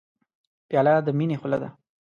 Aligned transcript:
پیاله 0.67 0.93
د 1.05 1.07
مینې 1.17 1.35
خوله 1.41 1.57
ده. 1.61 1.69